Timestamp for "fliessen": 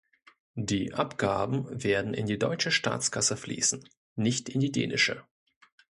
3.37-3.87